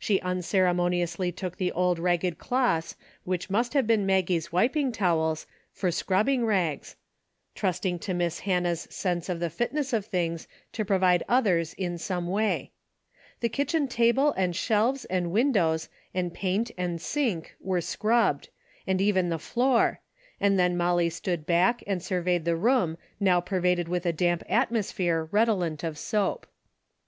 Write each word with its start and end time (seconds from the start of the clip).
She 0.00 0.20
unceremoniously 0.22 1.30
took 1.30 1.56
the 1.56 1.70
old 1.70 2.00
ragged 2.00 2.36
cloths 2.36 2.96
which 3.22 3.48
must 3.48 3.74
have 3.74 3.86
been 3.86 4.04
Maggie's 4.04 4.50
wiping 4.50 4.90
towels 4.90 5.46
for 5.72 5.92
scrubbing 5.92 6.44
rags, 6.44 6.96
trusting 7.54 8.00
to 8.00 8.12
Miss 8.12 8.40
Hannah's 8.40 8.88
sense 8.90 9.28
of 9.28 9.38
the 9.38 9.48
fitness 9.48 9.92
of 9.92 10.04
things 10.04 10.48
to 10.72 10.84
provide 10.84 11.22
others 11.28 11.74
in 11.74 11.96
some 11.96 12.26
way. 12.26 12.72
The 13.38 13.48
kitchen 13.48 13.86
table 13.86 14.32
and 14.32 14.56
shelves 14.56 15.04
and 15.04 15.30
win 15.30 15.52
dows 15.52 15.88
and 16.12 16.34
paint 16.34 16.72
and 16.76 17.00
sink 17.00 17.54
were 17.60 17.80
scrubbed, 17.80 18.48
and 18.84 19.00
even 19.00 19.28
the 19.28 19.38
floor, 19.38 20.00
and 20.40 20.58
then 20.58 20.76
Molly 20.76 21.08
stood 21.08 21.46
back 21.46 21.84
and 21.86 22.02
surveyed 22.02 22.44
the 22.44 22.56
room 22.56 22.98
now 23.20 23.40
pervaded 23.40 23.86
with 23.86 24.06
a 24.06 24.12
damp 24.12 24.42
atmosphere 24.48 25.28
redolent 25.30 25.84
of 25.84 25.96
soap. 25.96 26.48